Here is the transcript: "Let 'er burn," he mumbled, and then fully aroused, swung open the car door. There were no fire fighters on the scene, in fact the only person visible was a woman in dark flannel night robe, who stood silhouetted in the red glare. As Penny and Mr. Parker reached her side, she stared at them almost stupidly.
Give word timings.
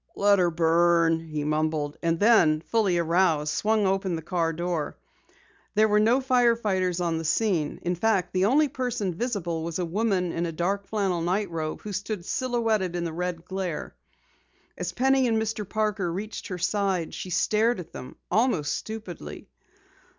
"Let 0.15 0.39
'er 0.39 0.49
burn," 0.49 1.19
he 1.27 1.43
mumbled, 1.43 1.95
and 2.01 2.19
then 2.19 2.61
fully 2.61 2.97
aroused, 2.97 3.53
swung 3.53 3.85
open 3.85 4.15
the 4.15 4.23
car 4.23 4.51
door. 4.51 4.97
There 5.75 5.87
were 5.87 5.99
no 5.99 6.21
fire 6.21 6.55
fighters 6.55 6.99
on 6.99 7.19
the 7.19 7.23
scene, 7.23 7.77
in 7.83 7.93
fact 7.93 8.33
the 8.33 8.45
only 8.45 8.67
person 8.67 9.13
visible 9.13 9.63
was 9.63 9.77
a 9.77 9.85
woman 9.85 10.31
in 10.31 10.55
dark 10.55 10.87
flannel 10.87 11.21
night 11.21 11.51
robe, 11.51 11.81
who 11.83 11.93
stood 11.93 12.25
silhouetted 12.25 12.95
in 12.95 13.03
the 13.03 13.13
red 13.13 13.45
glare. 13.45 13.93
As 14.75 14.91
Penny 14.91 15.27
and 15.27 15.39
Mr. 15.39 15.69
Parker 15.69 16.11
reached 16.11 16.47
her 16.47 16.57
side, 16.57 17.13
she 17.13 17.29
stared 17.29 17.79
at 17.79 17.93
them 17.93 18.15
almost 18.31 18.75
stupidly. 18.75 19.49